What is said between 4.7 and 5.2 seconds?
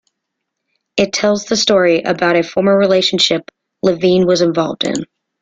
in.